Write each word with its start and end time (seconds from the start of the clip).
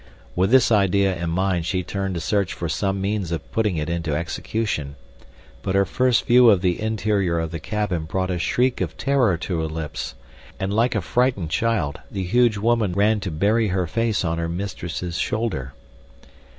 With 0.35 0.49
this 0.49 0.71
idea 0.71 1.15
in 1.15 1.29
mind 1.29 1.67
she 1.67 1.83
turned 1.83 2.15
to 2.15 2.19
search 2.19 2.53
for 2.53 2.67
some 2.67 2.99
means 2.99 3.31
of 3.31 3.51
putting 3.51 3.77
it 3.77 3.87
into 3.87 4.15
execution; 4.15 4.95
but 5.61 5.75
her 5.75 5.85
first 5.85 6.25
view 6.25 6.49
of 6.49 6.61
the 6.61 6.81
interior 6.81 7.37
of 7.37 7.51
the 7.51 7.59
cabin 7.59 8.05
brought 8.05 8.31
a 8.31 8.39
shriek 8.39 8.81
of 8.81 8.97
terror 8.97 9.37
to 9.37 9.59
her 9.59 9.67
lips, 9.67 10.15
and 10.59 10.73
like 10.73 10.95
a 10.95 11.01
frightened 11.01 11.51
child 11.51 11.99
the 12.09 12.23
huge 12.23 12.57
woman 12.57 12.93
ran 12.93 13.19
to 13.19 13.29
bury 13.29 13.67
her 13.67 13.85
face 13.85 14.25
on 14.25 14.39
her 14.39 14.49
mistress' 14.49 15.17
shoulder. 15.19 15.73